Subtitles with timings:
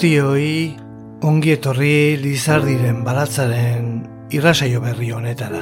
[0.00, 0.72] Guztioi
[1.28, 3.88] ongi etorri lizardiren balatzaren
[4.32, 5.60] irrasaio berri honetara.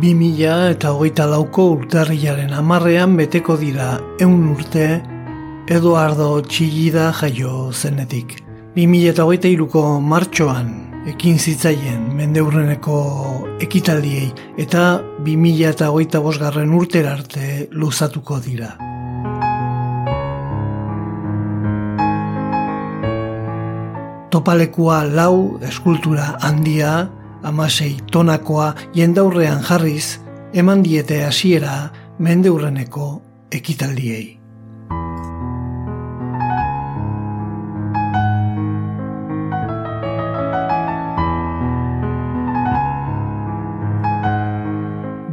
[0.00, 4.88] Bi mila eta hogeita lauko urtarriaren amarrean beteko dira eun urte
[5.70, 8.40] Eduardo Txillida jaio zenetik.
[8.74, 10.72] Bi mila eta hogeita iruko martxoan
[11.06, 12.98] ekin zitzaien mendeurreneko
[13.62, 14.88] ekitaldiei eta
[15.22, 18.72] 2000 eta hogeita bosgarren urter arte luzatuko dira.
[24.34, 27.06] Topalekua lau eskultura handia,
[27.46, 30.18] amasei tonakoa jendaurrean jarriz,
[30.50, 31.74] eman diete hasiera
[32.18, 33.06] mendeurreneko
[33.54, 34.24] ekitaldiei.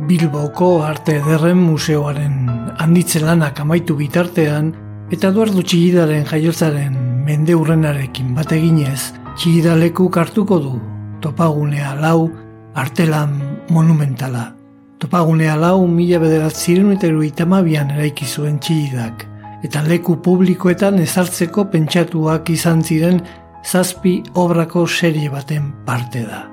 [0.06, 2.38] Bilboko Arte Ederren Museoaren
[2.78, 4.76] handitze lanak amaitu bitartean
[5.10, 10.74] eta Eduardo Txillidaren jaiotzaren mende urrenarekin bat eginez, Txillidaleku kartuko du
[11.22, 12.30] topagunea lau
[12.76, 13.36] artelan
[13.70, 14.52] monumentala.
[15.00, 19.28] Topagunea lau mila bederatziren eta eruitamabian eraiki zuen Txillidak
[19.66, 23.22] eta leku publikoetan ezartzeko pentsatuak izan ziren
[23.66, 26.44] zazpi obrako serie baten parte da.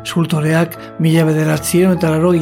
[0.00, 2.32] Eskultoreak mila bederatzien eta laro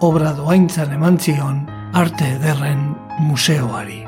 [0.00, 4.05] obra doaintzan eman zion arte ederren museoari.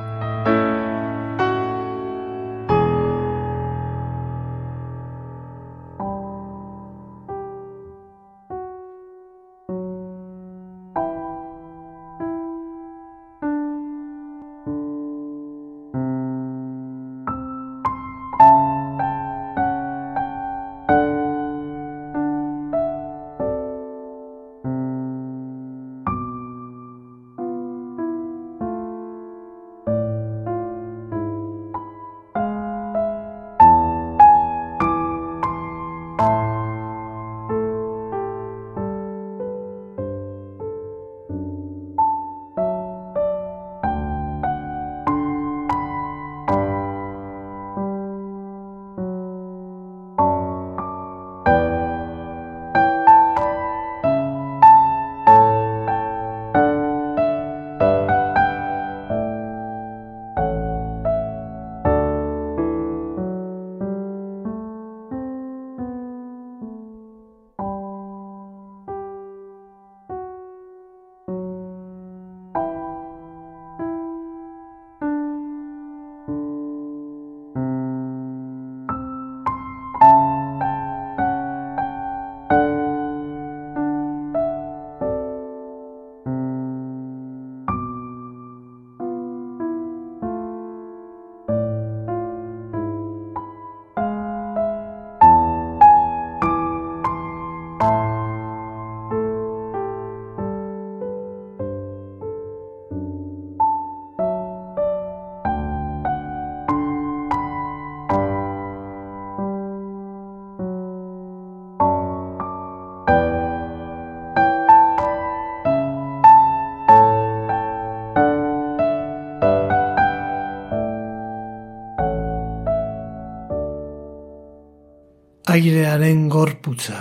[125.48, 126.98] Airearen gorputza.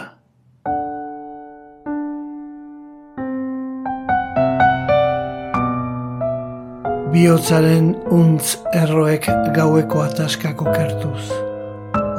[7.11, 9.27] Biotzaren untz erroek
[9.57, 11.27] gaueko ataskak okertuz.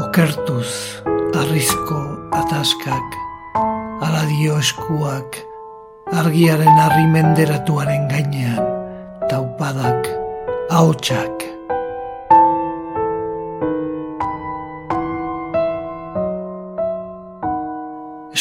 [0.04, 0.68] Okertuz,
[1.40, 2.02] arrizko
[2.42, 3.18] ataskak,
[4.04, 5.40] aladio eskuak,
[6.12, 8.68] argiaren arrimenderatuaren gainean,
[9.32, 10.12] taupadak,
[10.68, 11.37] haotxak.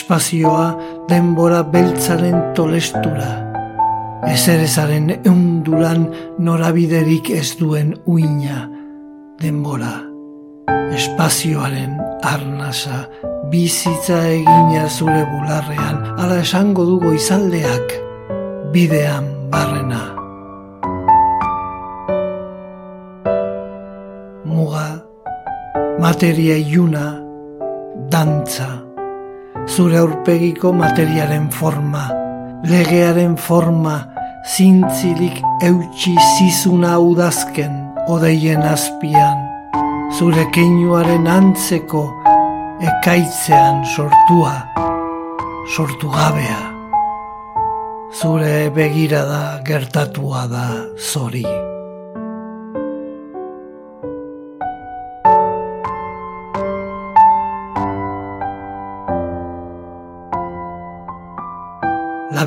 [0.08, 0.78] Espazioa
[1.10, 3.28] denbora beltzaren tolestura.
[4.32, 6.06] Ezerezaren eunduran
[6.40, 8.70] norabiderik ez duen uina
[9.42, 9.98] denbora.
[10.96, 13.02] Espazioaren arnasa
[13.52, 18.00] bizitza egina zure bularrean, ala esango dugu izaldeak,
[18.72, 20.02] bidean barrena.
[24.48, 24.88] Muga,
[26.00, 27.08] materia iuna,
[28.08, 28.87] dantza,
[29.68, 32.08] zure aurpegiko materiaren forma,
[32.64, 33.98] legearen forma,
[34.56, 37.76] zintzilik eutxi zizuna udazken,
[38.08, 39.44] odeien azpian,
[40.18, 42.08] zure keinuaren antzeko
[42.82, 44.56] ekaitzean sortua,
[45.76, 46.62] sortu gabea.
[48.18, 50.68] Zure begirada gertatua da
[50.98, 51.46] zori.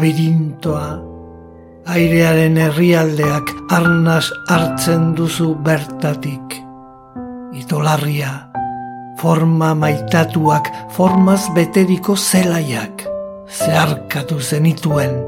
[0.01, 0.85] Labirintoa,
[1.93, 6.55] airearen herrialdeak arnaz hartzen duzu bertatik.
[7.61, 8.31] Itolarria,
[9.21, 13.05] forma maitatuak, formaz beteriko zelaiak,
[13.45, 15.21] zeharkatu zenituen,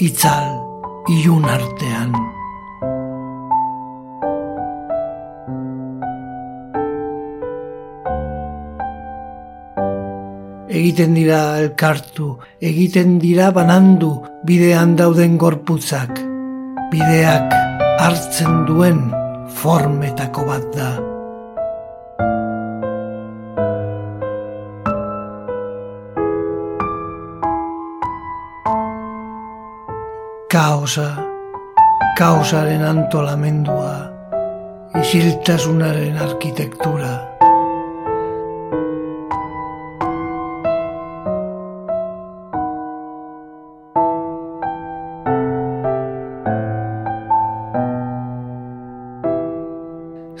[0.00, 0.56] itzal,
[1.20, 2.16] iun artean.
[10.78, 14.12] Egiten dira elkartu, egiten dira banandu
[14.46, 16.22] bidean dauden gorputzak,
[16.92, 17.54] bideak
[17.98, 19.04] hartzen duen
[19.58, 20.90] formetako bat da.
[30.48, 31.08] kaosa,
[32.16, 33.94] kaosaren antolamendua,
[35.00, 37.37] isiltasunaren arkitektura.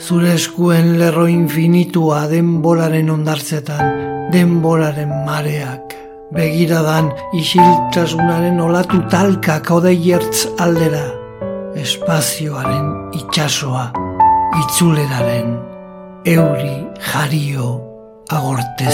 [0.08, 3.90] Zure eskuen lerro infinitua denboraren ondartzetan,
[4.32, 5.92] denboraren mareak.
[6.32, 11.04] Begiradan isiltasunaren olatu talka kodeiertz aldera,
[11.84, 12.88] espazioaren
[13.20, 13.86] itxasoa,
[14.64, 15.56] itzuleraren,
[16.38, 16.76] euri
[17.12, 17.72] jario
[18.32, 18.88] agorte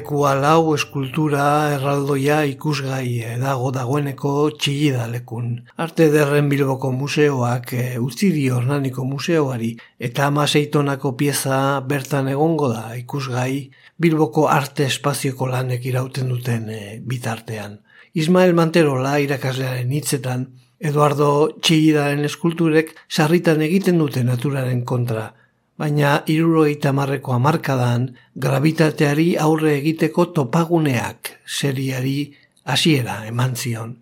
[0.00, 5.66] topalekua lau eskultura erraldoia ikusgai dago dagoeneko txillidalekun.
[5.76, 12.96] Arte derren bilboko museoak e, utzi di ornaniko museoari eta amaseitonako pieza bertan egongo da
[12.96, 17.80] ikusgai bilboko arte espazioko lanek irauten duten e, bitartean.
[18.14, 20.48] Ismael Manterola irakaslearen hitzetan,
[20.80, 25.34] Eduardo Txillidaren eskulturek sarritan egiten dute naturaren kontra–
[25.80, 28.02] baina irurogeita marreko amarkadan
[28.44, 32.34] gravitateari aurre egiteko topaguneak seriari
[32.64, 33.94] hasiera eman zion.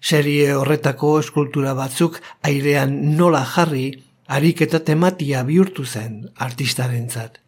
[0.00, 2.18] Serie horretako eskultura batzuk
[2.50, 3.86] airean nola jarri
[4.28, 7.40] harik eta tematia bihurtu zen artistarentzat.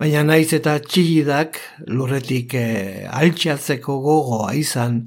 [0.00, 2.66] Baina naiz eta txigidak lurretik e,
[3.20, 5.00] altxatzeko gogoa izan,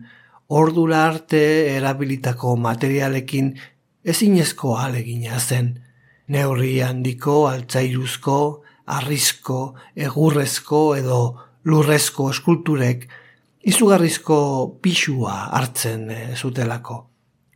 [0.61, 1.43] ordura arte
[1.75, 3.53] erabilitako materialekin
[4.13, 5.77] ezinezko alegina zen
[6.29, 8.39] neurri handiko, altzairuzko,
[8.89, 9.59] arrizko,
[9.95, 11.19] egurrezko edo
[11.69, 13.07] lurrezko eskulturek
[13.69, 14.39] izugarrizko
[14.81, 17.01] pixua hartzen e, zutelako.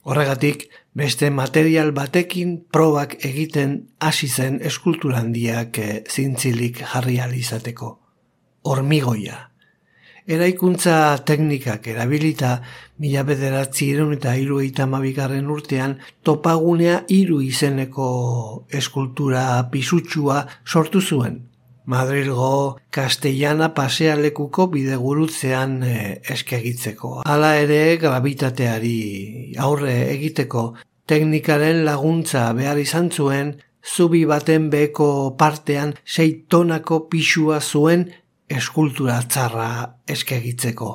[0.04, 7.98] Horregatik, beste material batekin probak egiten hasi zen eskulturandiak e, zintzilik jarri izateko.
[8.64, 9.53] Hormigoia
[10.28, 12.62] eraikuntza teknikak erabilita
[13.00, 21.42] mila bederatzi eta iru mabigarren urtean topagunea hiru izeneko eskultura pisutsua sortu zuen.
[21.86, 27.24] Madrilgo Castellana pasealekuko bidegurutzean e, eskegitzeko.
[27.26, 30.76] Hala ere gravitateari aurre egiteko
[31.06, 38.08] teknikaren laguntza behar izan zuen zubi baten beko partean sei tonako pixua zuen
[38.58, 39.70] eskultura txarra
[40.16, 40.92] eskegitzeko.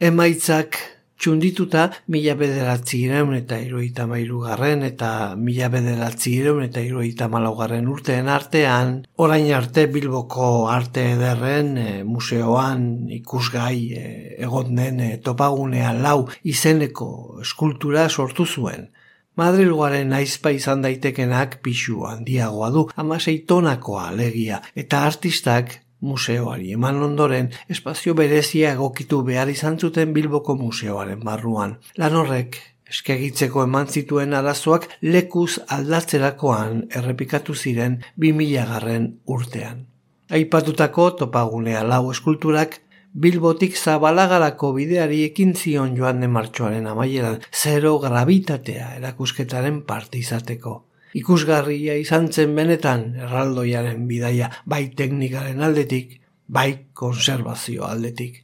[0.00, 0.78] Emaitzak
[1.16, 8.28] txundituta mila bederatzi ireun eta iruita mairu eta mila bederatzi ireun eta iruita malaugarren urtean
[8.28, 16.28] artean, orain arte Bilboko arte ederren e, museoan ikusgai e, egon den e, topagunean lau
[16.44, 18.90] izeneko eskultura sortu zuen.
[19.36, 27.50] Madrilgoaren aizpa izan daitekenak pixu handiagoa du, amasei tonakoa legia, eta artistak museoari eman ondoren
[27.68, 31.76] espazio berezia egokitu behar izan zuten Bilboko museoaren barruan.
[31.96, 32.58] Lan horrek
[32.90, 39.86] eskegitzeko eman zituen arazoak lekuz aldatzerakoan errepikatu ziren 2000 garren urtean.
[40.30, 42.80] Aipatutako topagunea lau eskulturak
[43.16, 50.74] Bilbotik zabalagarako bideari ekin zion joan de martxoaren amaieran zero gravitatea erakusketaren parte izateko
[51.16, 58.42] ikusgarria izan zen benetan erraldoiaren bidaia bai teknikaren aldetik, bai konservazio aldetik.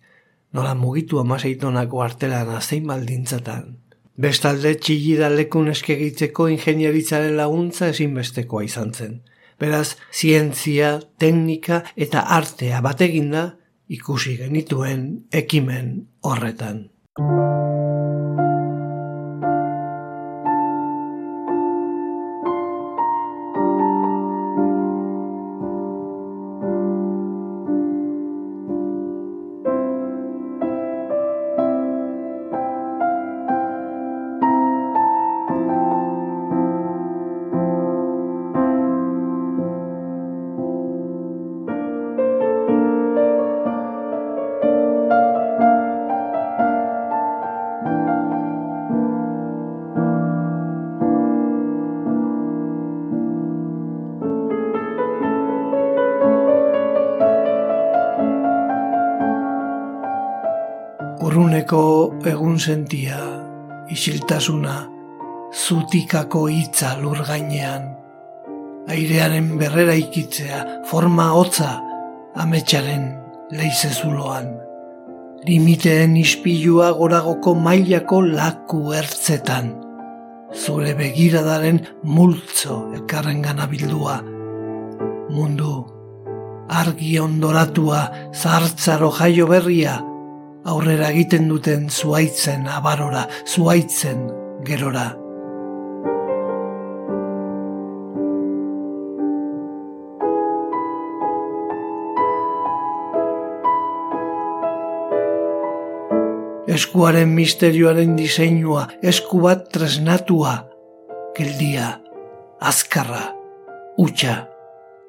[0.52, 3.76] Nola mugitu amaseitonako artelana zein baldintzatan.
[4.22, 9.20] Bestalde txillida lekun eskegitzeko ingenieritzaren laguntza ezinbestekoa izan zen.
[9.60, 13.46] Beraz, zientzia, teknika eta artea bateginda
[13.92, 15.06] ikusi genituen
[15.44, 15.94] ekimen
[16.28, 16.88] horretan.
[61.22, 63.18] Egun sentia,
[63.88, 64.88] isiltasuna,
[65.54, 67.94] zutikako hitza lur gainean,
[68.88, 71.80] airearen berrera ikitzea, forma hotza,
[72.34, 73.14] ametsaren
[73.52, 74.58] leize zuloan,
[75.46, 79.74] limiteen ispilua goragoko mailako laku ertzetan,
[80.52, 84.22] zure begiradaren multzo elkarren ganabildua,
[85.30, 85.86] mundu,
[86.68, 90.00] argi ondoratua, zartzaro jaio berria,
[90.64, 94.28] aurrera egiten duten zuaitzen abarora, zuaitzen
[94.66, 95.10] gerora.
[106.72, 110.54] Eskuaren misterioaren diseinua, esku bat tresnatua,
[111.36, 111.90] geldia,
[112.62, 113.26] azkarra,
[114.00, 114.38] utxa,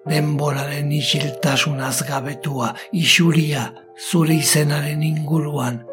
[0.09, 3.69] denboraren isiltasun azgabetua, isuria,
[4.09, 5.83] zure izenaren inguruan,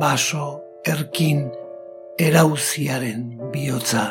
[0.00, 1.46] baso, erkin,
[2.20, 4.10] erauziaren bihotza.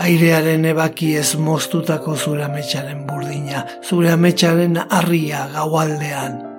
[0.00, 6.49] Airearen ebaki ez moztutako zure ametxaren burdina, zure ametxaren arria gaualdean,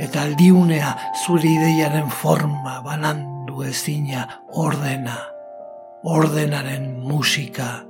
[0.00, 3.26] eta aldiunea zure ideiaren forma banan
[3.64, 5.16] ezina ordena,
[6.04, 7.89] ordenaren musika.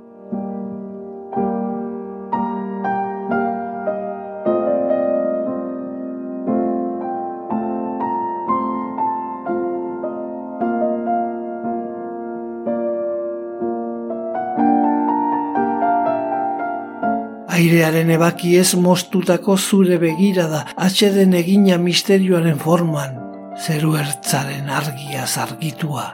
[17.51, 23.17] Airearen ebaki ez moztutako zure begira da, atxeden egina misterioaren forman,
[23.59, 26.05] zeru ertzaren argia zargitua,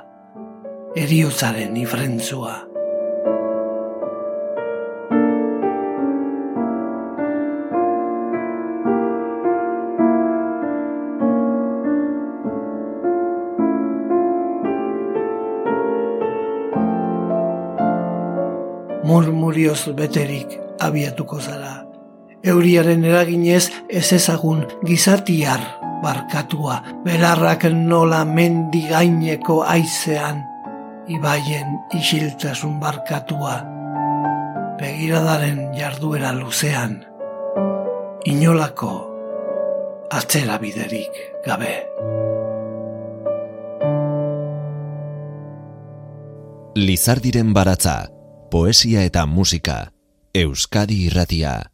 [0.98, 2.58] eriotzaren ifrentzua.
[19.08, 21.84] Murmurioz beterik abiatuko zara.
[22.44, 25.64] Euriaren eraginez ez ezagun gizatiar
[26.04, 30.44] barkatua, belarrak nola mendi gaineko aizean,
[31.10, 33.58] ibaien isiltasun barkatua,
[34.80, 37.02] begiradaren jarduera luzean,
[38.26, 38.94] inolako
[40.14, 41.74] atzera biderik gabe.
[46.78, 48.06] Lizardiren baratza,
[48.54, 49.97] poesia eta musika,
[50.34, 51.72] Euskadi irratia.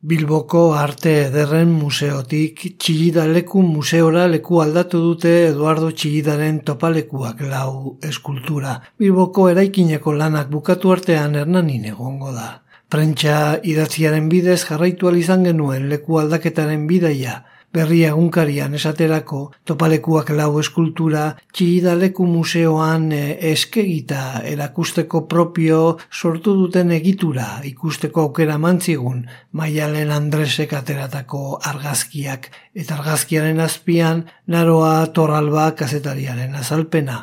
[0.00, 8.76] Bilboko Arte Ederren Museotik Txillida leku museora leku aldatu dute Eduardo Txillidaren topalekuak lau eskultura.
[8.98, 12.62] Bilboko eraikineko lanak bukatu artean hernanin egongo da.
[12.88, 21.24] Prentsa idatziaren bidez jarraitu izan genuen leku aldaketaren bidaia, berri egunkarian esaterako topalekuak lau eskultura
[21.52, 31.58] txigidaleku museoan e, eskegita erakusteko propio sortu duten egitura ikusteko aukera mantzigun maialen Andresek ateratako
[31.72, 37.20] argazkiak eta argazkiaren azpian naroa torralba kazetariaren azalpena.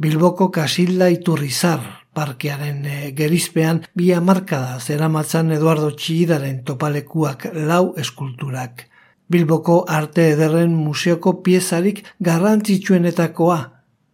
[0.00, 1.80] Bilboko kasilda iturrizar
[2.16, 8.86] parkearen e, gerizpean bi amarkada zeramatzan Eduardo Txigidaren topalekuak lau eskulturak.
[9.28, 13.58] Bilboko Arte Ederren Museoko piezarik garrantzitsuenetakoa,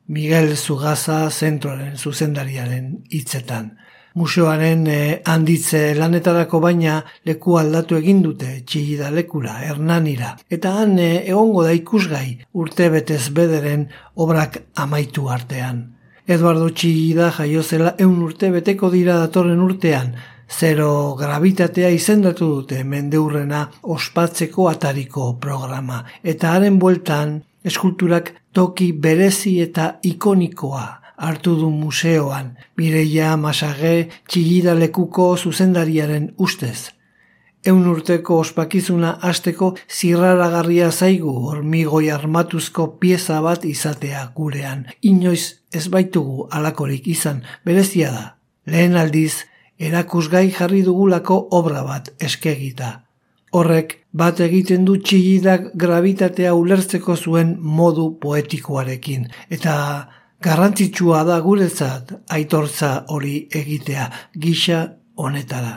[0.09, 3.71] Miguel Zugaza zentroaren zuzendariaren hitzetan.
[4.14, 10.35] Museoaren eh, handitze lanetarako baina leku aldatu egin dute txigida lekura, hernanira.
[10.52, 15.87] Eta han eh, egongo da ikusgai urte betez bederen obrak amaitu artean.
[16.28, 20.12] Eduardo Txigida jaiozela eun urte beteko dira datorren urtean,
[20.50, 26.04] Zero gravitatea izendatu dute mendeurrena ospatzeko atariko programa.
[26.22, 35.37] Eta haren bueltan, eskulturak toki berezi eta ikonikoa hartu du museoan, Mireia Masage txigida lekuko
[35.37, 36.90] zuzendariaren ustez.
[37.62, 44.88] Eun urteko ospakizuna hasteko zirraragarria zaigu hormigoi armatuzko pieza bat izatea gurean.
[45.02, 48.25] Inoiz ez baitugu alakorik izan, berezia da.
[48.66, 49.44] Lehen aldiz,
[49.88, 52.92] erakusgai jarri dugulako obra bat eskegita.
[53.52, 59.74] Horrek bat egiten du txigidak gravitatea ulertzeko zuen modu poetikoarekin, eta
[60.42, 64.11] garrantzitsua da guretzat aitortza hori egitea
[64.46, 64.83] gisa
[65.16, 65.74] honetara.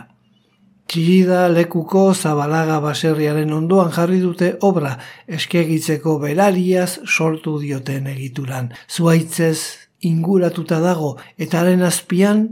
[0.86, 4.92] Txigida lekuko zabalaga baserriaren ondoan jarri dute obra
[5.38, 8.70] eskegitzeko berariaz sortu dioten egituran.
[8.88, 9.58] Zuaitzez
[10.06, 12.46] inguratuta dago eta haren azpian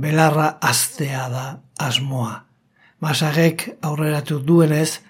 [0.00, 1.46] belarra aztea da
[1.78, 2.44] asmoa.
[3.00, 5.00] Masagek aurreratu duenez,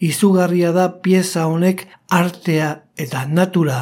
[0.00, 3.80] izugarria da pieza honek artea eta natura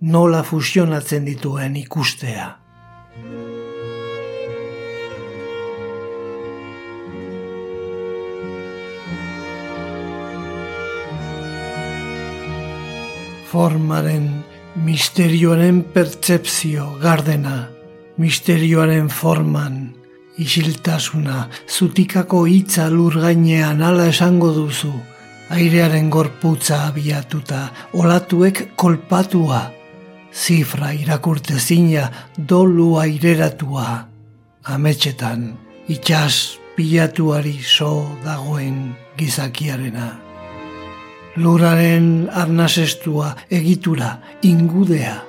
[0.00, 2.54] nola fusionatzen dituen ikustea.
[13.48, 14.28] Formaren
[14.84, 17.77] misterioaren pertsepzio gardena
[18.18, 19.94] misterioaren forman,
[20.38, 24.92] isiltasuna, zutikako hitza lur gainean ala esango duzu,
[25.54, 29.62] airearen gorputza abiatuta, olatuek kolpatua,
[30.34, 33.88] zifra irakurte zina, dolu aireratua,
[34.64, 35.52] ametxetan,
[35.88, 40.12] itxas pilatuari so dagoen gizakiarena.
[41.38, 45.27] Luraren arnasestua, egitura, ingudea,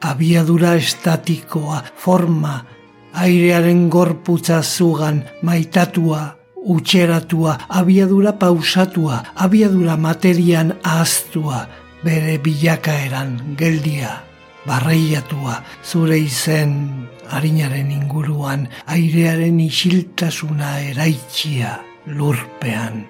[0.00, 2.64] abiadura estatikoa, forma,
[3.12, 11.66] airearen gorputza zugan, maitatua, utxeratua, abiadura pausatua, abiadura materian ahaztua,
[12.04, 14.22] bere bilakaeran geldia,
[14.66, 23.06] barreiatua, zure izen harinaren inguruan, airearen isiltasuna eraitxia lurpean.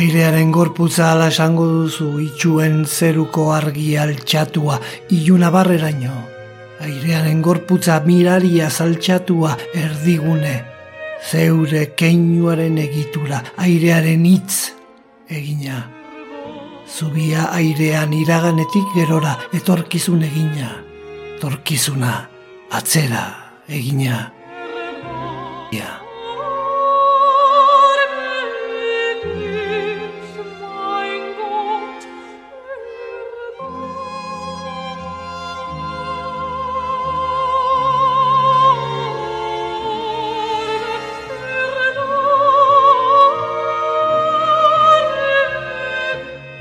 [0.00, 4.78] Airearen gorputza ala esango duzu itxuen zeruko argi altxatua
[5.12, 6.14] iluna barreraino.
[6.86, 10.54] Airearen gorputza miraria saltxatua erdigune.
[11.28, 14.72] Zeure keinuaren egitura, airearen hitz
[15.28, 15.84] egina.
[16.88, 20.72] Zubia airean iraganetik gerora etorkizun egina.
[21.44, 22.16] Torkizuna
[22.80, 23.26] atzera
[23.68, 24.30] egina.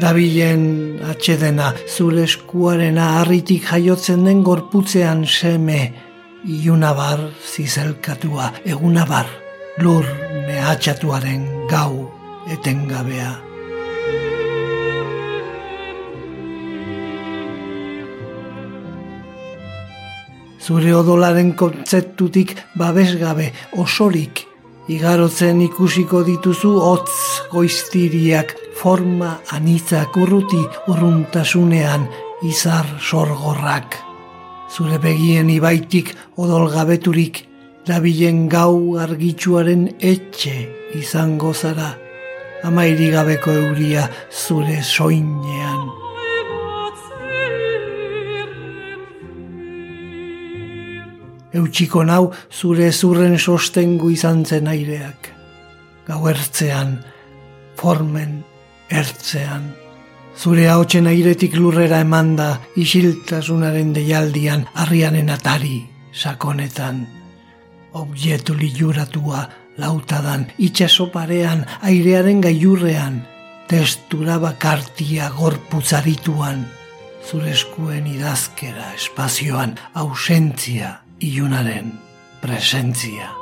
[0.10, 5.78] Dabilen atxedena, zure eskuarena harritik jaiotzen den gorputzean seme,
[6.50, 9.30] iunabar zizelkatua, egunabar,
[9.86, 10.10] lur
[10.48, 12.10] mehatxatuaren gau
[12.58, 13.36] etengabea.
[20.58, 24.48] Zure odolaren kontzeptutik babesgabe, osorik,
[24.90, 27.12] Igarotzen ikusiko dituzu hotz
[27.52, 32.06] goiztiriak forma anitzak urruti urruntasunean
[32.48, 33.98] izar sorgorrak.
[34.72, 37.42] Zure begien ibaitik odolgabeturik
[37.88, 40.54] dabilen gau argitsuaren etxe
[40.96, 41.92] izango zara.
[42.64, 45.88] Amairi gabeko euria zure soinean.
[51.60, 55.34] Eutxiko nau zure zurren sostengu izan zen aireak.
[56.08, 57.00] Gau ertzean,
[57.80, 58.38] formen
[58.90, 59.70] ertzean.
[60.40, 65.82] Zure haotxen airetik lurrera emanda isiltasunaren deialdian arrianen atari
[66.14, 67.08] sakonetan.
[67.94, 69.48] Objetu liuratua
[69.78, 73.24] lautadan itxaso parean airearen gailurrean.
[73.70, 76.64] Testura bakartia gorputzarituan.
[77.30, 81.92] Zure eskuen idazkera espazioan ausentzia ilunaren
[82.42, 83.39] presentzia.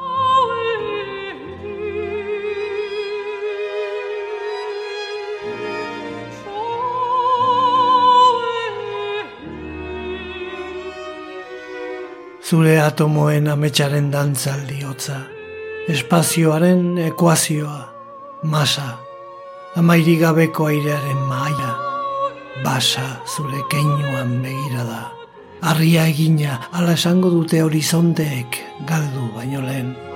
[12.47, 15.17] Zure atomoen ametsaren dantzaldi hotza,
[15.91, 17.81] espazioaren ekuazioa,
[18.47, 18.85] masa,
[19.75, 21.73] amairigabeko airearen maia,
[22.63, 25.03] basa zure keinuan begirada.
[25.73, 30.06] Arria egina, ala esango dute horizonteek galdu baino lehen.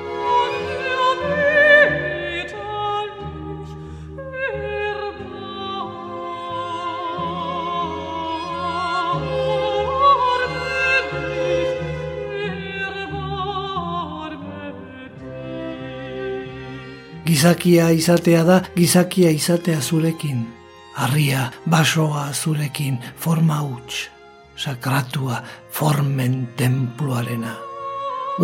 [17.42, 20.44] Gizakia izatea da, gizakia izatea zurekin.
[21.02, 24.12] Arria, basoa zurekin, forma huts
[24.62, 25.40] sakratua
[25.74, 27.56] formen templuarena.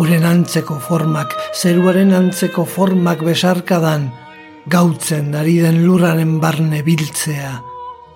[0.02, 4.10] Uren antzeko formak, zeruaren antzeko formak besarkadan,
[4.66, 7.54] gautzen ari den lurraren barne biltzea,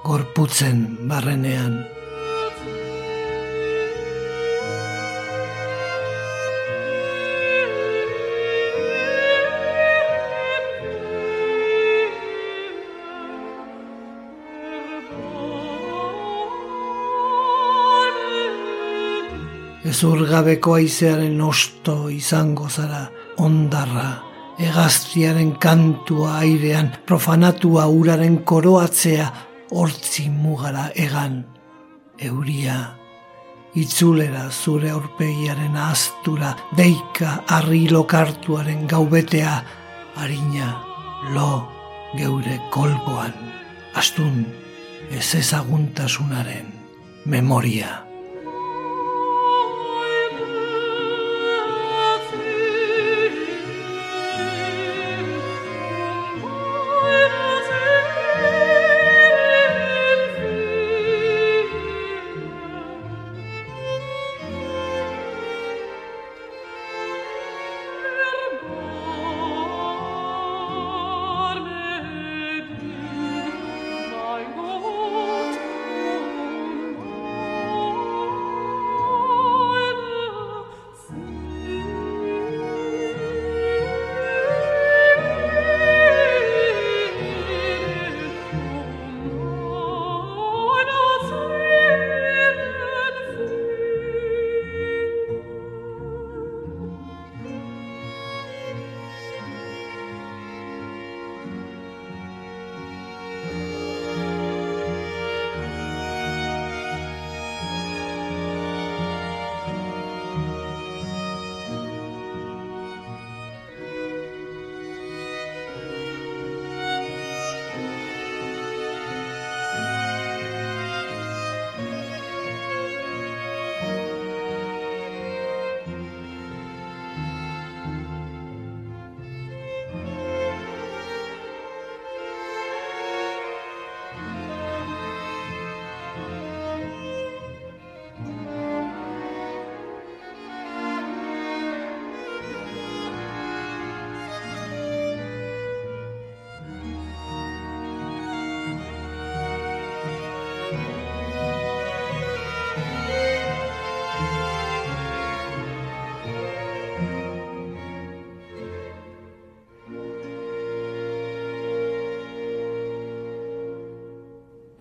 [0.02, 1.91] gorputzen barrenean.
[20.02, 23.04] Ezurgabeko aizearen osto izango zara,
[23.38, 24.08] ondarra,
[24.58, 29.28] egaztiaren kantua airean, profanatua uraren koroatzea,
[29.70, 31.38] hortzi mugara egan,
[32.18, 32.80] euria,
[33.78, 39.56] itzulera zure aurpegiaren astura, deika arri lokartuaren gaubetea,
[40.18, 40.76] harina,
[41.30, 41.50] lo,
[42.18, 43.38] geure kolboan,
[43.94, 44.48] astun,
[45.14, 46.80] ez ezaguntasunaren
[47.24, 48.00] memoria.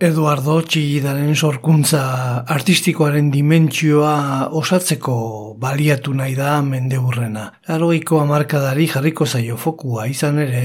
[0.02, 2.00] Eduardo Txigidaren sorkuntza
[2.50, 5.14] artistikoaren dimentsioa osatzeko
[5.62, 7.44] baliatu nahi da mende hurrena.
[7.70, 10.64] Aroiko amarkadari jarriko zaio fokua izan ere,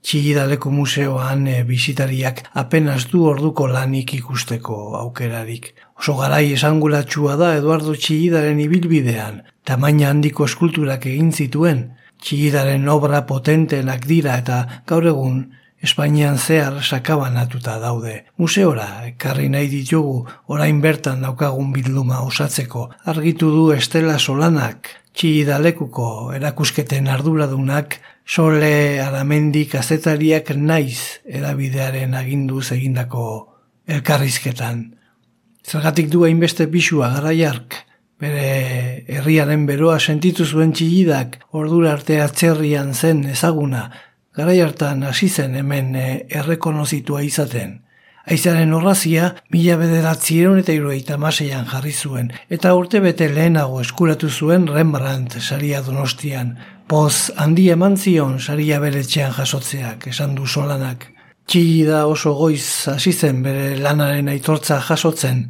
[0.00, 5.74] Txigidaleko museoan e, bisitariak apenas du orduko lanik ikusteko aukerarik.
[6.00, 11.90] Oso garai esangulatsua da Eduardo Txigidaren ibilbidean, tamaina handiko eskulturak egin zituen,
[12.24, 15.42] Txigidaren obra potentenak dira eta gaur egun
[15.80, 18.24] Espainian zehar sakabanatuta daude.
[18.36, 27.06] Museora, ekarri nahi ditugu, orain bertan daukagun bilduma osatzeko, argitu du Estela Solanak, txidalekuko erakusketen
[27.10, 33.26] arduradunak, sole aramendi kazetariak naiz erabidearen agindu egindako
[33.86, 34.82] elkarrizketan.
[35.64, 37.76] Zergatik du hainbeste bisua garaiark,
[38.18, 43.88] bere herriaren beroa sentitu zuen txigidak, ordura arte atzerrian zen ezaguna,
[44.38, 46.08] garai hartan hasi zen hemen e,
[46.40, 47.80] errekonozitua izaten.
[48.28, 54.68] Aizaren horrazia, mila bederatzieron eta irueita maseian jarri zuen, eta urte bete lehenago eskuratu zuen
[54.68, 56.52] Rembrandt saria donostian.
[56.88, 61.08] Poz handi eman zion saria beretxean jasotzeak, esan du solanak.
[61.48, 65.46] Txigi da oso goiz hasi zen bere lanaren aitortza jasotzen,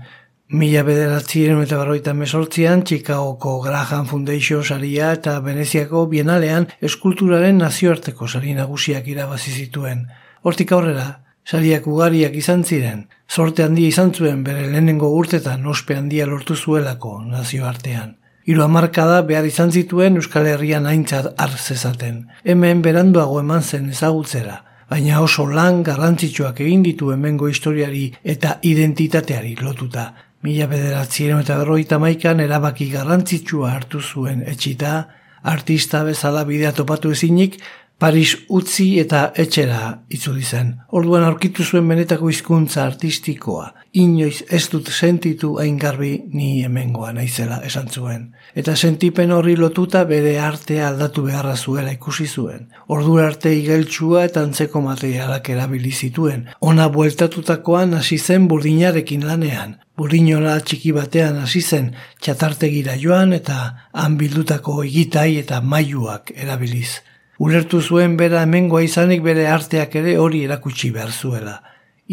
[0.49, 8.55] Mila bederatzien eta barroita mesortzian, Chicagoko Graham Foundation saria eta Veneziako Bienalean eskulturaren nazioarteko sari
[8.57, 10.07] nagusiak irabazi zituen.
[10.41, 16.25] Hortik aurrera, sariak ugariak izan ziren, sorte handia izan zuen bere lehenengo urtetan ospe handia
[16.25, 18.17] lortu zuelako nazioartean.
[18.49, 22.23] Hiru hamarkada behar izan zituen Euskal Herrian aintzat arzezaten.
[22.45, 29.59] Hemen beranduago eman zen ezagutzera, baina oso lan garrantzitsuak egin ditu hemengo historiari eta identitateari
[29.61, 30.07] lotuta.
[30.43, 35.09] Mila bederatzien eta berroita maikan erabaki garrantzitsua hartu zuen etxita,
[35.43, 37.59] artista bezala bidea topatu ezinik,
[37.99, 40.69] Paris utzi eta etxera itzuli zen.
[40.95, 43.73] Orduan aurkitu zuen benetako hizkuntza artistikoa.
[43.99, 48.29] Inoiz ez dut sentitu hain garbi ni hemengoa naizela esan zuen.
[48.55, 52.69] Eta sentipen horri lotuta bere artea aldatu beharra zuela ikusi zuen.
[52.87, 56.47] Ordu arte igeltsua eta antzeko materialak erabili zituen.
[56.61, 59.75] Ona bueltatutakoan hasi zen burdinarekin lanean.
[59.99, 61.89] Burdinola txiki batean hasi zen
[62.23, 63.57] txatartegira joan eta
[63.99, 67.01] han bildutako egitai eta mailuak erabiliz.
[67.43, 71.57] Ulertu zuen bera hemengoa izanik bere arteak ere hori erakutsi behar zuela.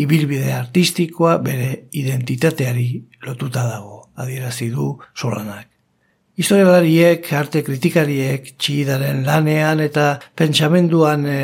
[0.02, 1.69] Ibilbide artistikoa bere
[2.02, 2.89] identitateari
[3.28, 5.69] lotuta dago, adierazi du solanak.
[6.36, 11.38] Historialariek, arte kritikariek, txidaren lanean eta pentsamenduan e,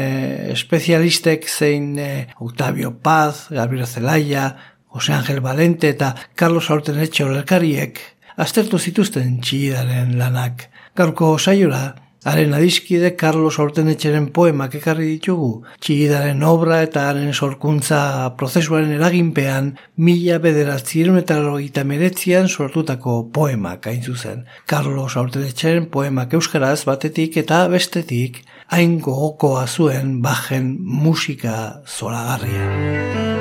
[0.52, 2.10] espezialistek zein e,
[2.44, 4.50] Octavio Paz, Gabriel Zelaya,
[4.94, 8.00] Jose Angel Valente eta Carlos Aurtenetxe olerkariek
[8.38, 10.70] aztertu zituzten txidaren lanak.
[10.96, 18.02] Gaurko saiora, Haren adiskide Carlos Ortenetxeren poemak ekarri ditugu, txigidaren obra eta haren sorkuntza
[18.38, 24.46] prozesuaren eraginpean mila bederatzieron eta logita meretzian sortutako poemak hain zuzen.
[24.70, 33.41] Carlos Ortenetxeren poemak euskaraz batetik eta bestetik hain gogokoa zuen bajen musika zolagarria.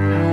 [0.00, 0.29] Aste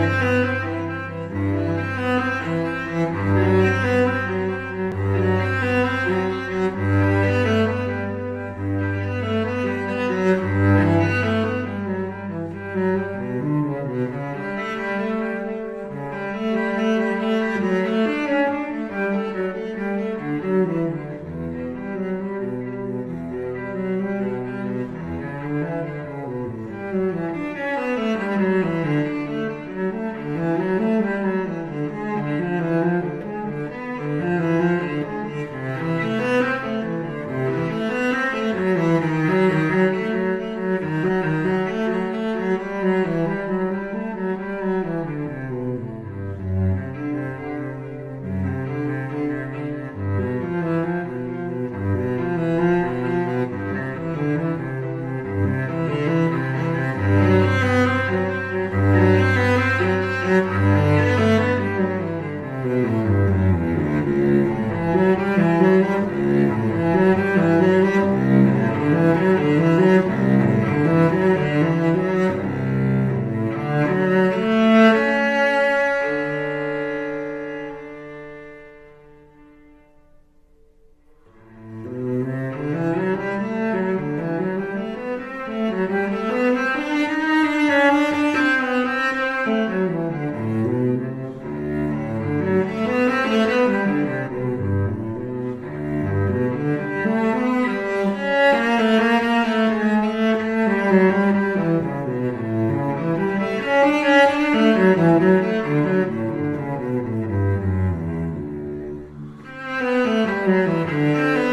[110.98, 111.47] Música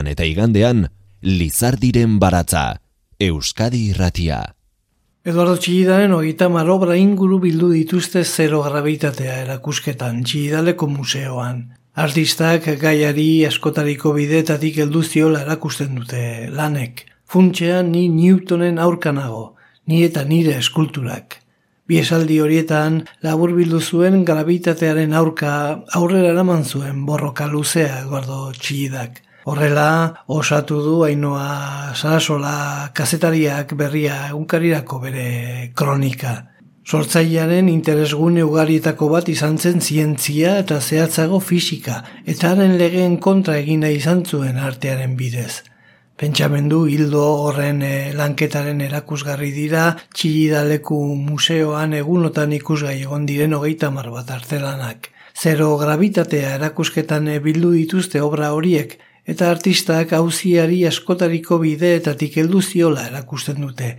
[0.00, 0.88] artean eta igandean,
[1.22, 2.80] Lizardiren baratza,
[3.20, 4.54] Euskadi irratia.
[5.24, 11.76] Eduardo Txillidaren hogeita marobra inguru bildu dituzte zero grabitatea erakusketan Txillidaleko museoan.
[11.94, 17.04] Artistak gaiari askotariko bidetatik elduziola erakusten dute lanek.
[17.28, 21.42] Funtxean ni Newtonen aurkanago, ni eta nire eskulturak.
[21.86, 29.20] Bi esaldi horietan labur bildu zuen grabitatearen aurka aurrera eraman zuen borroka luzea Eduardo Txillidak.
[29.44, 36.34] Horrela, osatu du hainoa sarasola kazetariak berria egunkarirako bere kronika.
[36.84, 43.88] Sortzailearen interesgune ugarietako bat izan zen zientzia eta zehatzago fisika, eta haren legeen kontra egina
[43.88, 45.62] izan zuen artearen bidez.
[46.20, 54.10] Pentsamendu hildo horren eh, lanketaren erakusgarri dira, txillidaleku museoan egunotan ikusgai egon diren hogeita mar
[54.12, 55.08] bat artelanak.
[55.32, 58.98] Zero gravitatea erakusketan eh, bildu dituzte obra horiek,
[59.30, 63.92] eta artistak hauziari askotariko bideetatik heldu ziola erakusten dute.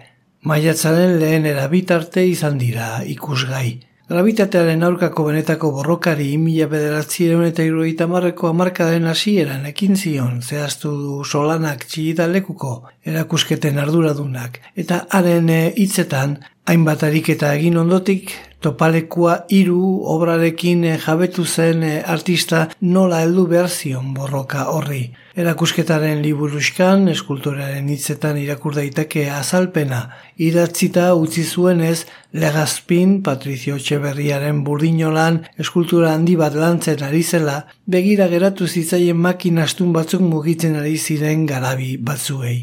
[0.50, 3.80] Maiatzaren lehen erabitarte izan dira ikusgai.
[4.12, 11.20] Gravitatearen aurkako benetako borrokari mila bederatzieron eta iruita marreko amarkadaren hasieran ekin zion zehaztu du
[11.24, 12.74] solanak txigidalekuko
[13.08, 16.36] erakusketen arduradunak eta haren hitzetan
[16.68, 19.80] hainbat ariketa egin ondotik topalekua hiru
[20.18, 25.06] obrarekin jabetu zen artista nola heldu behar zion borroka horri.
[25.32, 30.00] Erakusketaren liburuskan, eskultorearen hitzetan irakur daiteke azalpena,
[30.36, 32.02] idatzita utzi zuenez
[32.36, 40.26] legazpin Patricio Txeberriaren burdinolan eskultura handi bat lantzen ari zela, begira geratu zitzaien makinastun batzuk
[40.26, 42.58] mugitzen ari ziren garabi batzuei.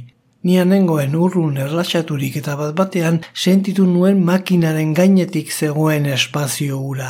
[0.45, 7.09] Nian nengoen urrun erlaxaturik eta bat batean sentitu nuen makinaren gainetik zegoen espazio ura.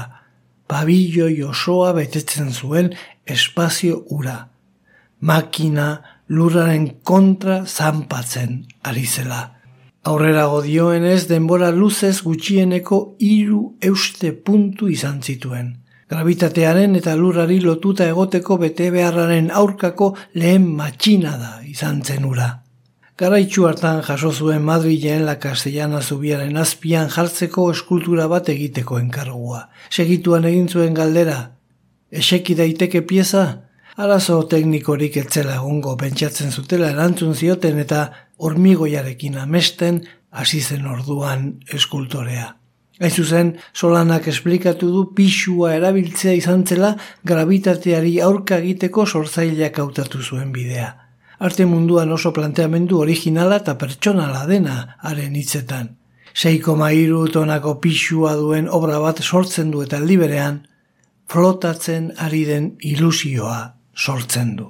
[0.71, 2.93] Pabilloi osoa betetzen zuen
[3.27, 4.37] espazio ura
[5.21, 9.55] makina lurraren kontra zanpatzen ari zela.
[10.09, 15.75] Aurrera godioen ez denbora luzez gutxieneko hiru euste puntu izan zituen.
[16.09, 22.49] Gravitatearen eta lurrari lotuta egoteko bete beharraren aurkako lehen matxina da izan zen ura.
[23.19, 29.65] Garaitxu hartan jaso zuen Madrilen la Castellana zubiaren azpian jartzeko eskultura bat egiteko enkargua.
[29.91, 31.39] Segituan egin zuen galdera,
[32.11, 33.68] eseki daiteke pieza?
[33.99, 38.03] Arazo teknikorik etzela egongo pentsatzen zutela erantzun zioten eta
[38.47, 42.53] hormigoiarekin amesten hasi zen orduan eskultorea.
[43.01, 46.93] Hain zuzen, solanak esplikatu du pixua erabiltzea izan zela
[47.31, 50.89] gravitateari aurka egiteko sortzaileak hautatu zuen bidea.
[51.39, 55.97] Arte munduan oso planteamendu originala eta pertsonala dena haren hitzetan.
[56.35, 60.63] Seiko mairu tonako pixua duen obra bat sortzen du eta liberean,
[61.27, 64.69] flotatzen ari den ilusioa sortzen du.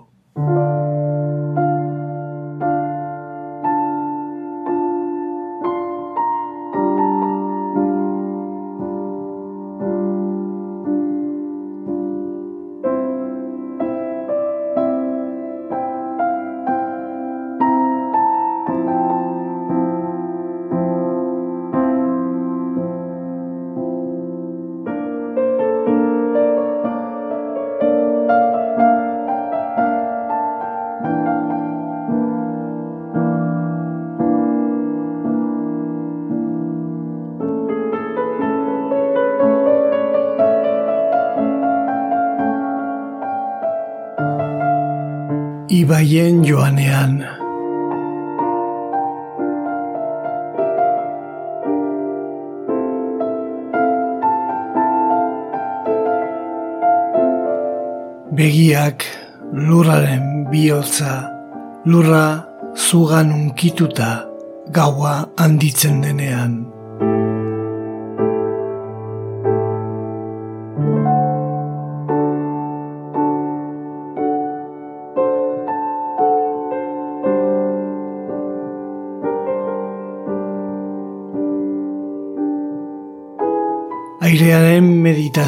[46.09, 47.21] Ibaien joanean.
[58.33, 59.05] Begiak
[59.53, 61.29] lurraren bihotza,
[61.85, 64.25] lurra zugan unkituta
[64.73, 66.68] gaua handitzen denean.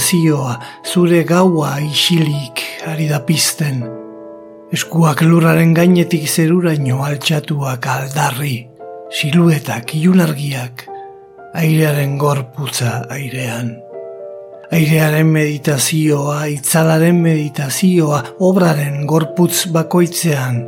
[0.00, 3.82] Meditazioa, zure gaua isilik ari da pizten.
[4.72, 8.66] Eskuak lurraren gainetik zeruraino altxatuak aldarri,
[9.12, 10.86] siluetak ilunargiak,
[11.54, 13.76] airearen gorputza airean.
[14.72, 20.64] Airearen meditazioa, itzalaren meditazioa, obraren gorputz bakoitzean.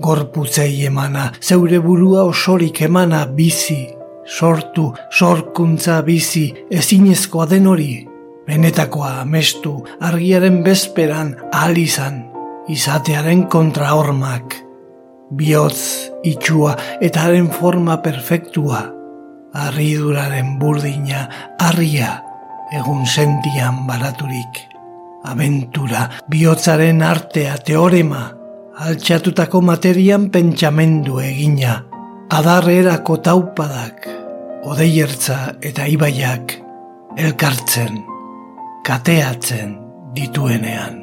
[0.00, 3.88] Gorputzei emana, zeure burua osorik emana bizi,
[4.26, 8.07] sortu, sorkuntza bizi, ezinezkoa den hori.
[8.48, 12.22] Benetakoa amestu, argiaren bezperan alizan,
[12.72, 14.56] izatearen kontrahormak.
[15.36, 16.72] Biotz, itxua
[17.04, 18.80] eta haren forma perfektua.
[19.52, 21.26] Arriduraren burdina,
[21.60, 22.14] arria,
[22.72, 24.64] egun sentian baraturik.
[25.28, 28.30] Aventura, bihotzaren artea, teorema,
[28.80, 31.82] altxatutako materian pentsamendu egina,
[32.32, 34.06] adarrerako taupadak,
[34.64, 36.62] odeiertza eta ibaiak,
[37.18, 37.98] elkartzen,
[38.88, 39.76] kateatzen
[40.16, 40.97] dituenean.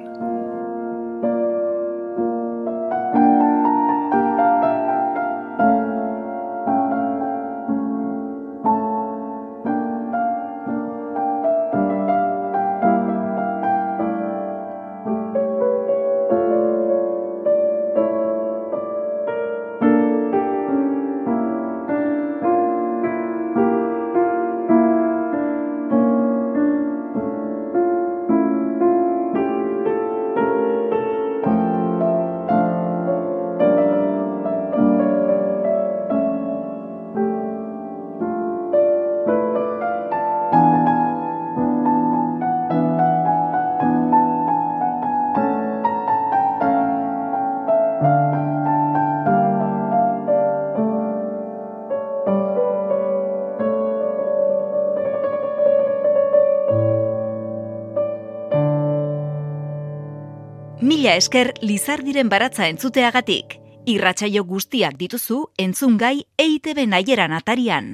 [61.05, 63.59] Mila esker Lizardiren baratza entzuteagatik.
[63.93, 67.91] Irratsaio guztiak dituzu entzungai EITB naieran atarian.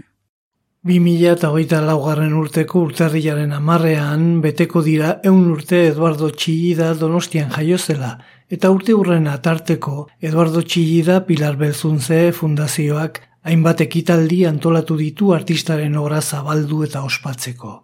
[0.88, 8.14] 2008 laugarren urteko urtarriaren amarrean beteko dira eun urte Eduardo Txillida donostian jaiozela,
[8.48, 16.24] eta urte hurren atarteko Eduardo Txillida Pilar Belzunze fundazioak hainbat ekitaldi antolatu ditu artistaren obra
[16.24, 17.82] zabaldu eta ospatzeko.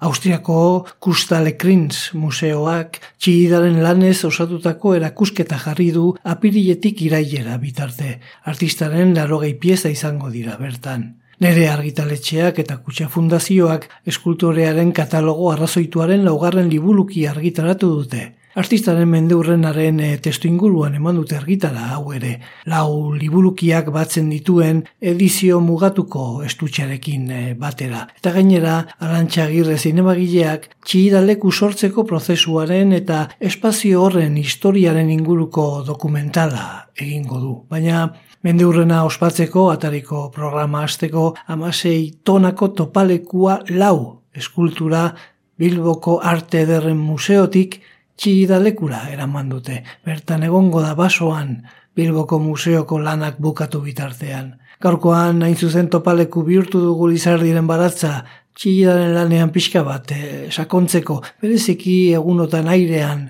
[0.00, 8.14] Austriako Kustalekrinz museoak txigidaren lanez osatutako erakusketa jarri du apiriletik irailera bitarte.
[8.48, 11.04] Artistaren larogei pieza izango dira bertan.
[11.44, 18.24] Nere argitaletxeak eta kutsa fundazioak eskultorearen katalogo arrazoituaren laugarren libuluki argitaratu dute.
[18.58, 22.32] Artistaren mendeurrenaren e, testu inguruan eman dute argitara hau ere.
[22.66, 24.82] Lau liburukiak batzen dituen
[25.12, 28.08] edizio mugatuko estutxarekin e, batera.
[28.18, 36.66] Eta gainera, arantxagirre zinemagileak txidaleku sortzeko prozesuaren eta espazio horren historiaren inguruko dokumentala
[36.98, 37.54] egingo du.
[37.70, 38.08] Baina
[38.42, 45.12] mendeurrena ospatzeko atariko programa hasteko amasei tonako topalekua lau eskultura
[45.60, 47.80] Bilboko Arte Ederren Museotik
[48.20, 49.80] txigidalekura eraman dute.
[50.04, 51.56] Bertan egongo da basoan
[51.96, 54.52] Bilboko museoko lanak bukatu bitartean.
[54.80, 58.12] Gaurkoan hain zuzen topaleku bihurtu dugu lizardiren baratza,
[58.56, 63.26] txigidaren lanean pixka bat, e, sakontzeko, bereziki egunotan airean,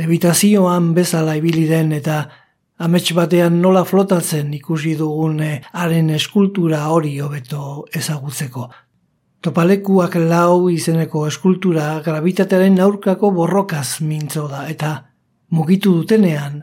[0.00, 2.24] levitazioan bezala ibili den eta
[2.80, 8.68] amets batean nola flotatzen ikusi dugun eh, haren eskultura hori hobeto ezagutzeko.
[9.40, 14.90] Topalekuak lau izeneko eskultura gravitatearen aurkako borrokaz mintzo da eta
[15.56, 16.58] mugitu dutenean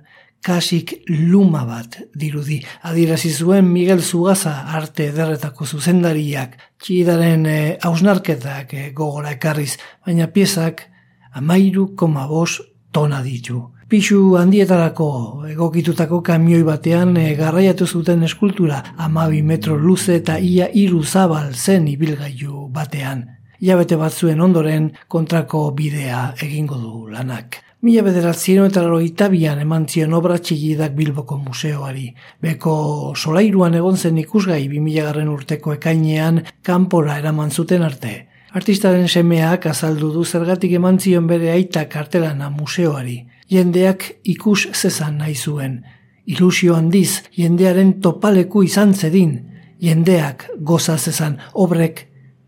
[0.45, 2.59] kasik luma bat dirudi.
[2.85, 6.53] Adirazi zuen Miguel Zugaza arte ederretako zuzendariak
[6.83, 10.85] txidaren e, hausnarketak e, gogora ekarriz, baina piezak
[11.33, 12.61] amairu koma bos
[12.93, 13.63] tona ditu.
[13.87, 15.09] Pixu handietarako
[15.47, 21.87] egokitutako kamioi batean e, garraiatu zuten eskultura amabi metro luze eta ia iru zabal zen
[21.87, 23.21] ibilgailu batean.
[23.63, 27.61] Iabete batzuen ondoren kontrako bidea egingo du lanak.
[27.81, 32.13] Mila bederatzien eta itabian eman zion obra txigidak Bilboko museoari.
[32.41, 38.27] Beko solairuan egon zen ikusgai 2000 garren urteko ekainean kanpora eraman zuten arte.
[38.51, 45.35] Artistaren semeak azaldu du zergatik eman zion bere aita kartelana museoari jendeak ikus zezan nahi
[45.35, 45.81] zuen.
[46.27, 49.37] Ilusio handiz, jendearen topaleku izan zedin,
[49.79, 52.03] jendeak goza zezan obrek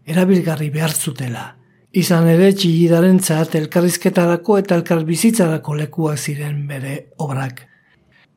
[0.10, 1.46] erabilgarri behar zutela.
[1.96, 7.64] Izan ere txigidaren zat elkarrizketarako eta elkarbizitzarako lekuak ziren bere obrak.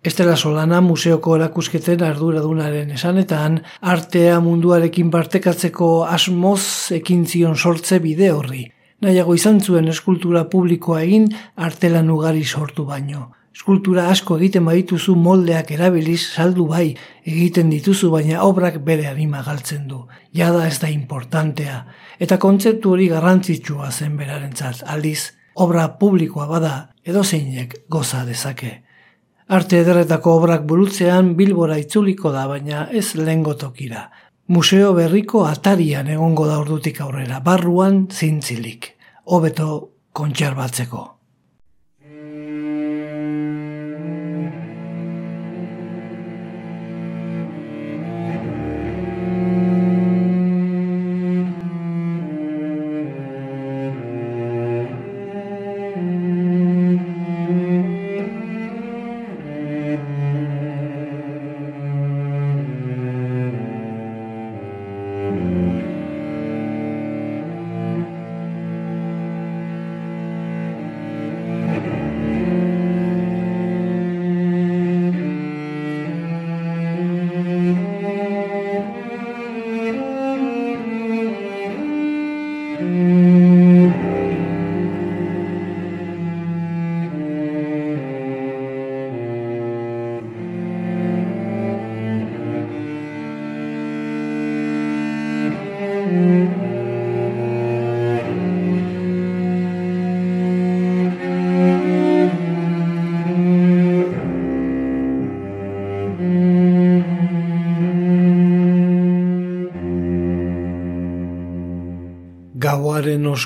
[0.03, 8.65] Estela Solana museoko erakusketen arduradunaren esanetan, artea munduarekin partekatzeko asmoz ekin zion sortze bide horri
[9.03, 13.31] nahiago izan zuen eskultura publikoa egin artelan ugari sortu baino.
[13.53, 16.87] Eskultura asko egiten badituzu moldeak erabiliz saldu bai
[17.29, 20.07] egiten dituzu baina obrak bere anima galtzen du.
[20.33, 21.83] Jada ez da importantea
[22.19, 26.73] eta kontzeptu hori garrantzitsua zen berarentzat aldiz obra publikoa bada
[27.05, 28.73] edo zeinek goza dezake.
[29.53, 34.07] Arte ederretako obrak burutzean bilbora itzuliko da baina ez lengo tokira.
[34.53, 38.85] Museo berriko atarian egongo da ordutik aurrera, barruan zintzilik,
[39.33, 39.69] hobeto
[40.13, 41.05] kontxarbatzeko.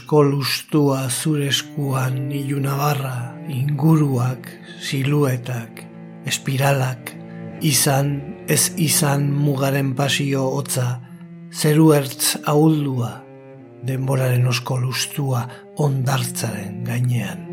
[0.06, 2.30] Osko lustua zure eskuan
[2.62, 4.46] nabarra, inguruak,
[4.78, 5.82] siluetak,
[6.24, 7.10] espiralak,
[7.60, 11.00] izan ez izan mugaren pasio hotza,
[11.50, 13.24] zeru ertz ahuldua,
[13.82, 17.45] denboraren osko lustua ondartzaren gainean.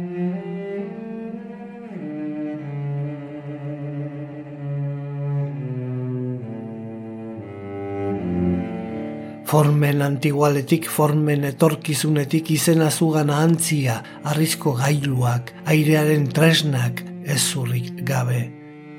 [9.53, 13.99] Formen antigualetik, formen etorkizunetik izena zugana antzia,
[14.31, 18.39] arrizko gailuak, airearen tresnak, ez zurrik gabe.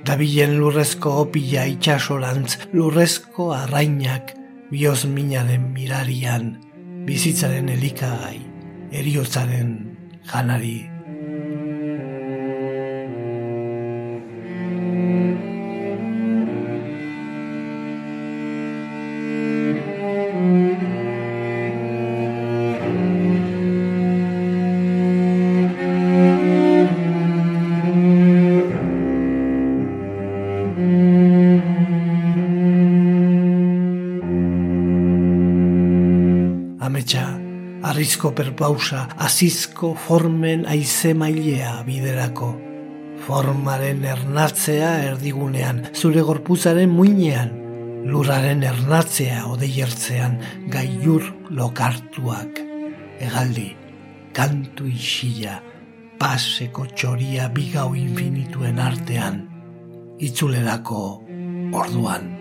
[0.07, 4.31] Dabilen lurrezko opila itxasorantz, lurrezko arrainak,
[4.71, 6.53] bioz minaren mirarian,
[7.11, 8.39] bizitzaren elikagai,
[8.95, 9.79] eriotzaren
[10.31, 10.94] janari.
[38.25, 42.55] Arrizko perpausa, azizko formen aize mailea biderako.
[43.27, 47.51] Formaren ernatzea erdigunean, zure gorpuzaren muinean,
[48.07, 50.39] luraren ernatzea odeiertzean,
[50.71, 52.61] gaiur lokartuak.
[53.21, 53.75] Egaldi,
[54.33, 55.61] kantu isila,
[56.19, 59.45] paseko txoria bigau infinituen artean,
[60.19, 61.05] itzulerako
[61.73, 62.34] orduan.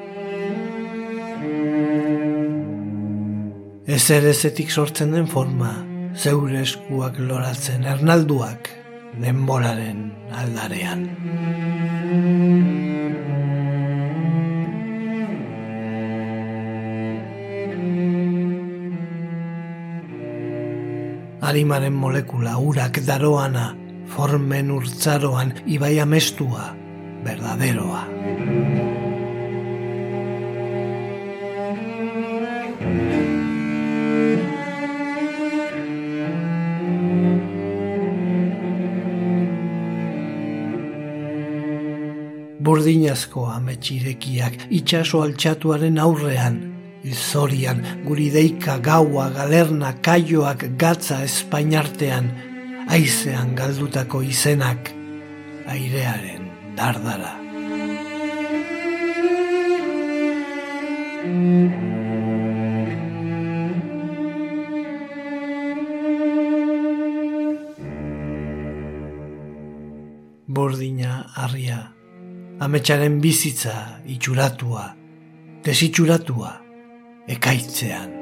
[3.86, 5.74] Ez erezetik sortzen den forma,
[6.16, 8.70] zeure eskuak loratzen ernalduak,
[9.20, 11.04] denboraren aldarean.
[21.44, 23.74] Arimaren molekula urak daroana,
[24.16, 26.72] formen urtzaroan, ibai amestua,
[27.28, 28.06] berdaderoa.
[42.64, 46.59] Burdinazko ametxirekiak itxaso altxatuaren aurrean,
[47.03, 52.30] izorian, guri deika gaua, galerna, kaioak, gatza espainartean,
[52.88, 54.93] aizean galdutako izenak,
[55.68, 56.47] airearen
[56.78, 57.39] dardara.
[70.53, 71.93] Bordina arria
[72.64, 73.74] ametsaren bizitza
[74.07, 74.86] itxuratua,
[75.66, 76.51] desitxuratua,
[77.36, 78.14] ekaitzean.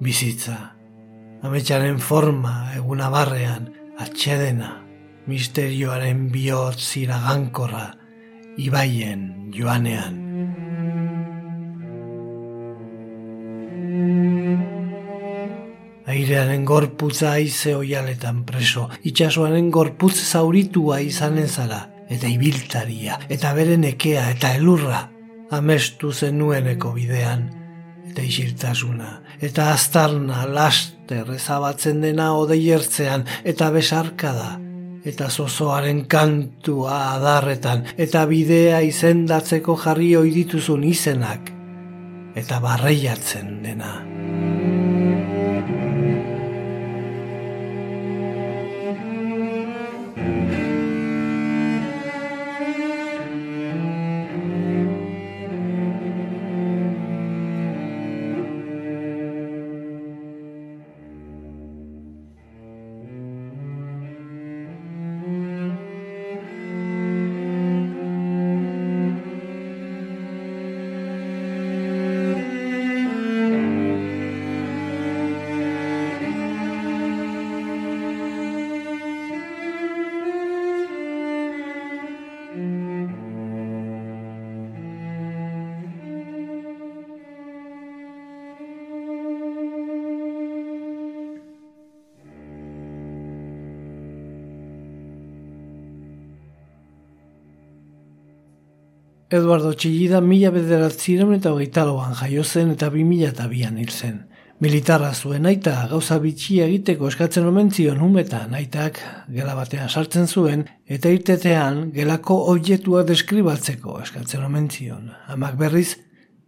[0.00, 0.56] Bizitza,
[1.42, 3.66] ametsaren forma eguna barrean,
[3.98, 4.70] atxedena,
[5.26, 7.88] misterioaren bihotz iragankorra,
[8.62, 10.19] ibaien joanean.
[16.20, 21.78] Airearen gorputza aize oialetan preso, itxasoaren gorputz zauritua izanen zara,
[22.12, 24.98] eta ibiltaria, eta beren ekea, eta elurra,
[25.56, 27.46] amestu zenueneko bidean,
[28.10, 34.50] eta isiltasuna, eta aztarna laster ezabatzen dena odeiertzean, eta besarka da,
[35.08, 41.48] eta zozoaren kantua adarretan, eta bidea izendatzeko jarri oidituzun izenak,
[42.36, 44.09] eta barreiatzen dena.
[99.30, 103.92] Eduardo Txillida mila bederatzireun eta hogeita loan jaio zen eta bi mila eta bian hil
[103.94, 104.16] zen.
[104.58, 108.98] Militarra zuen aita gauza bitxia egiteko eskatzen omen zion humetan aitak
[109.36, 110.64] gela batean sartzen zuen
[110.96, 115.12] eta irtetean gelako objektua deskribatzeko eskatzen omen zion.
[115.28, 115.94] Hamak berriz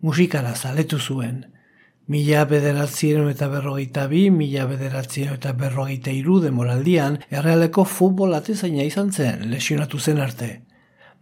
[0.03, 1.45] musikara zaletu zuen.
[2.11, 9.15] Mila bederatzireun eta berrogeita bi, mila bederatzireun eta berrogeita iru demoraldian errealeko futbol atezaina izan
[9.15, 10.53] zen lesionatu zen arte.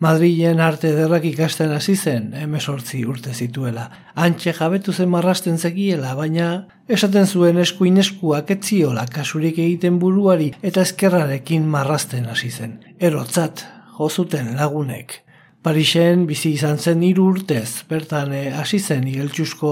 [0.01, 3.82] Madrilen arte derrak ikasten hasi zen, emesortzi urte zituela.
[4.16, 6.46] Antxe jabetu zen marrasten zekiela, baina
[6.88, 12.78] esaten zuen eskuin eskuak etziola kasurik egiten buruari eta eskerrarekin marrasten hasi zen.
[12.96, 13.66] Erotzat,
[13.98, 15.20] jozuten lagunek.
[15.61, 19.70] Parixen bizi izan zen hiru urtez, bertan eh, hasi zen igeltsusko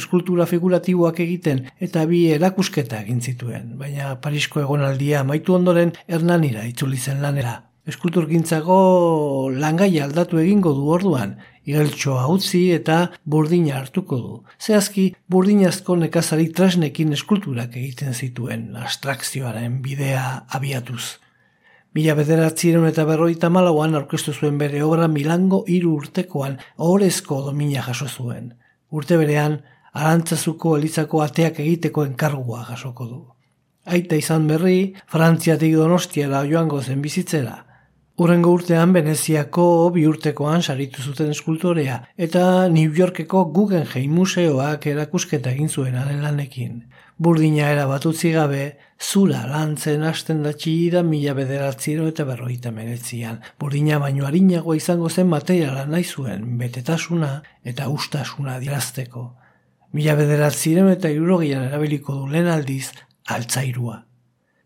[0.00, 6.96] eskultura figuratiboak egiten eta bi erakusketa egin zituen, baina Parisko egonaldia maitu ondoren Hernanira itzuli
[6.96, 7.58] zen lanera
[7.90, 8.76] eskulturgintzako
[9.60, 11.36] langai aldatu egingo du orduan,
[11.68, 14.36] igeltsoa utzi eta burdina hartuko du.
[14.58, 21.18] Zehazki, burdinazko nekazari trasnekin eskulturak egiten zituen, abstrakzioaren bidea abiatuz.
[21.94, 28.06] Mila bederatziren eta berroita malauan aurkeztu zuen bere obra Milango hiru urtekoan ohorezko domina jaso
[28.06, 28.52] zuen.
[28.90, 29.58] Urte berean,
[29.92, 33.20] arantzazuko elizako ateak egiteko enkargua jasoko du.
[33.90, 37.56] Aita izan berri, Frantziatik donostiara joango zen bizitzera.
[38.20, 39.62] Urrengo urtean Veneziako
[39.94, 41.94] bi urtekoan saritu zuten eskultorea
[42.26, 46.82] eta New Yorkeko Guggenheim museoak erakusketa egin zuen lanekin.
[47.16, 53.40] Burdina erabatutzi gabe, zura lantzen hasten da txida mila bederatziro eta berroita menetzian.
[53.58, 57.32] Burdina baino harinagoa izango zen materiala nahi zuen, betetasuna
[57.64, 59.24] eta ustasuna dirazteko.
[59.96, 62.90] Mila bederatziro eta irurogian erabiliko du lehen aldiz,
[63.32, 64.09] altzairua.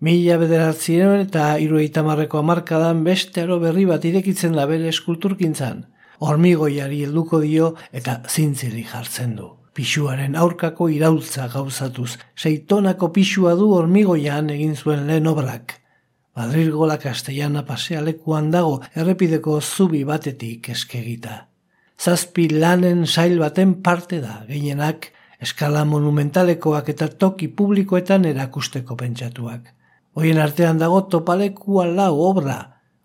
[0.04, 5.78] Mila bederatzien eta irueita marreko amarkadan beste aro berri bat irekitzen da bere eskulturkintzan.
[6.20, 9.46] Hormigoiari helduko dio eta zintziri jartzen du.
[9.72, 15.72] Pixuaren aurkako irautza gauzatuz, seitonako pixua du hormigoian egin zuen lehen obrak.
[16.36, 21.38] Madrilgola Castellana pasealekuan dago errepideko zubi batetik eskegita.
[21.96, 25.08] Zazpi lanen sail baten parte da, gehienak
[25.40, 29.72] eskala monumentalekoak eta toki publikoetan erakusteko pentsatuak.
[30.14, 32.58] Hoien artean dago topalekua lau obra,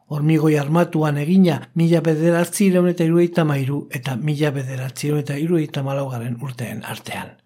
[0.09, 6.81] hormigoi armatuan egina mila bederatzireun eta irueita mairu eta mila bederatzireun eta irueita malaugaren urteen
[6.85, 7.37] artean.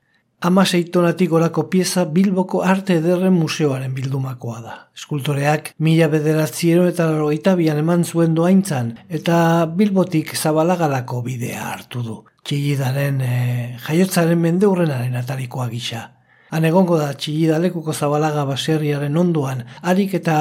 [0.44, 4.74] Ama seitonatik orako pieza Bilboko Arte Ederren Museoaren bildumakoa da.
[4.98, 9.38] Eskultoreak mila bederatziero eta larogeita bian eman zuen doaintzan eta
[9.78, 12.18] Bilbotik zabalagalako bidea hartu du.
[12.44, 13.38] Txigidaren e,
[13.86, 16.10] jaiotzaren mende hurrenaren atarikoa gisa.
[16.54, 20.36] Han egongo da txillida lekuko zabalaga baserriaren onduan, harik eta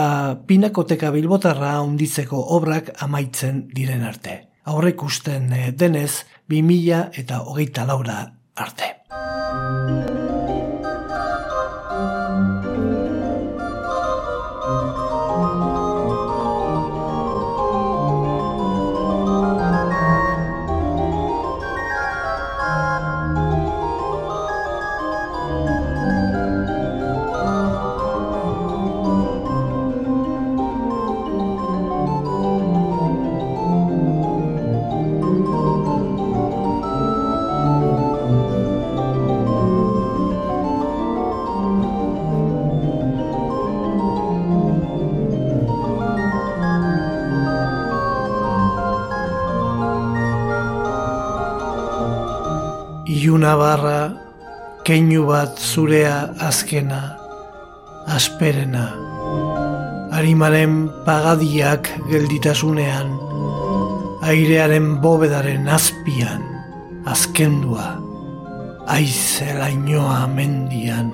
[0.44, 4.36] pinakoteka bilbotarra onditzeko obrak amaitzen diren arte.
[4.68, 8.26] Aurrek usten eh, denez, bi mila eta hogeita laura
[8.60, 8.92] arte.
[53.43, 54.01] Iluna barra,
[54.86, 57.01] keinu bat zurea azkena,
[58.07, 58.84] asperena.
[60.14, 63.11] Arimaren pagadiak gelditasunean,
[64.22, 66.47] airearen bobedaren azpian,
[67.03, 67.88] azkendua,
[68.86, 71.11] aizelainoa mendian.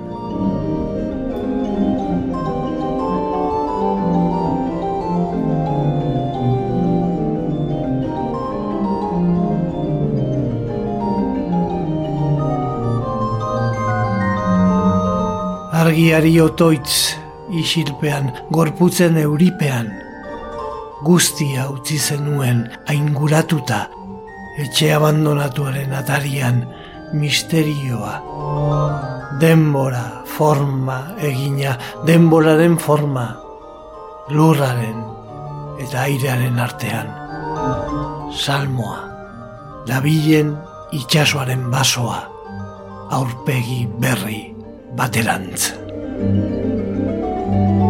[15.99, 17.17] Argiari otoitz
[17.51, 19.89] isilpean, gorputzen euripean.
[21.03, 23.81] Guztia utzi zenuen ainguratuta,
[24.63, 26.61] etxe abandonatuaren atarian
[27.19, 28.13] misterioa.
[29.43, 31.75] Denbora, forma egina,
[32.07, 33.27] denboraren forma,
[34.31, 35.03] lurraren
[35.83, 37.11] eta airearen artean.
[38.39, 39.03] Salmoa,
[39.91, 40.55] dabilen
[40.95, 42.23] itxasoaren basoa,
[43.19, 44.41] aurpegi berri
[44.95, 45.88] baterantz.
[46.19, 47.88] Thank you.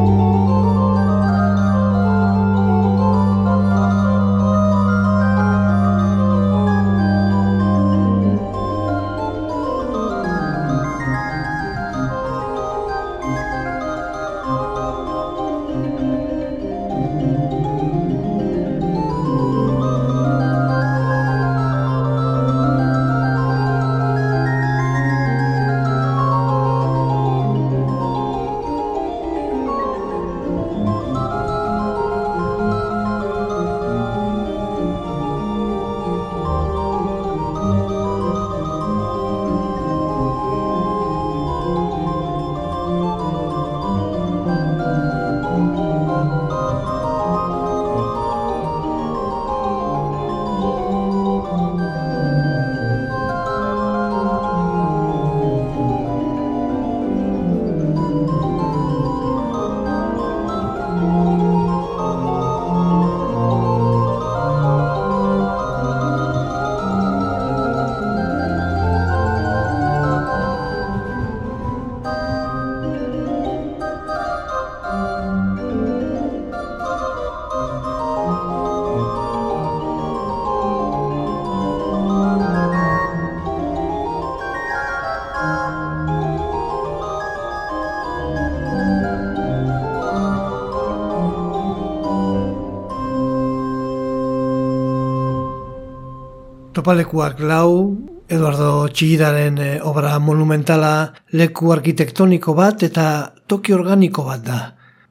[96.89, 97.99] Topalekuak lau,
[98.33, 103.05] Eduardo Txigidaren eh, obra monumentala leku arkitektoniko bat eta
[103.45, 104.61] toki organiko bat da.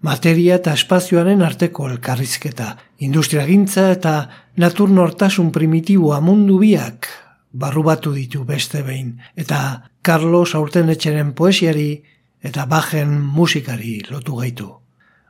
[0.02, 2.72] Materia eta espazioaren arteko elkarrizketa,
[3.06, 4.16] industriagintza eta
[4.58, 7.12] natur nortasun primitiboa mundu biak
[7.54, 12.02] barru batu ditu beste behin, eta Carlos aurten etxeren poesiari
[12.42, 14.74] eta bajen musikari lotu gaitu.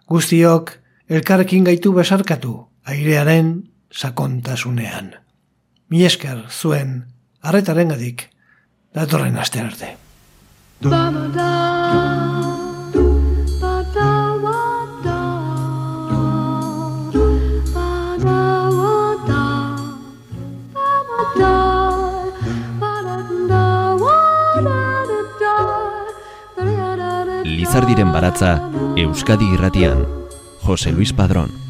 [0.07, 0.77] Guztiok,
[1.11, 3.57] elkarrekin gaitu besarkatu, airearen
[3.91, 5.26] sakontasunean.
[5.87, 7.05] Mi esker zuen
[7.39, 8.25] arretaren gadik
[8.97, 9.93] datorren aste arte.
[27.47, 28.57] Lizardiren baratza
[28.97, 30.03] Euskadi irratian
[30.67, 31.66] Jose Luis Padrón